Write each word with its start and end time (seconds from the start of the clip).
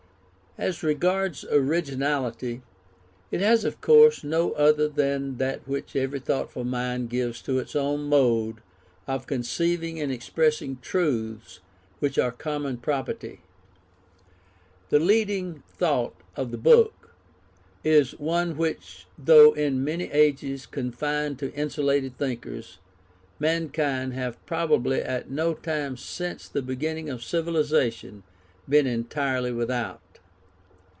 As 0.57 0.83
regards 0.83 1.45
originality, 1.45 2.61
it 3.31 3.39
has 3.39 3.63
of 3.63 3.79
course 3.79 4.21
no 4.21 4.51
other 4.51 4.89
than 4.89 5.37
that 5.37 5.65
which 5.65 5.95
every 5.95 6.19
thoughtful 6.19 6.65
mind 6.65 7.09
gives 7.09 7.41
to 7.43 7.57
its 7.57 7.73
own 7.73 8.03
mode 8.09 8.57
of 9.07 9.27
conceiving 9.27 9.97
and 10.01 10.11
expressing 10.11 10.77
truths 10.81 11.61
which 11.99 12.17
are 12.19 12.33
common 12.33 12.79
property. 12.79 13.39
The 14.89 14.99
leading 14.99 15.63
thought 15.69 16.15
of 16.35 16.51
the 16.51 16.57
book 16.57 17.13
is 17.81 18.19
one 18.19 18.57
which 18.57 19.07
though 19.17 19.53
in 19.53 19.85
many 19.85 20.11
ages 20.11 20.65
confined 20.65 21.39
to 21.39 21.53
insulated 21.53 22.17
thinkers, 22.17 22.77
mankind 23.39 24.13
have 24.15 24.35
probably 24.45 25.01
at 25.01 25.31
no 25.31 25.53
time 25.53 25.95
since 25.95 26.49
the 26.49 26.61
beginning 26.61 27.09
of 27.09 27.23
civilization 27.23 28.23
been 28.69 28.85
entirely 28.85 29.53
without. 29.53 30.01